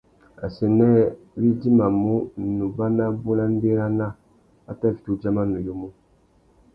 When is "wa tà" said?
4.65-4.85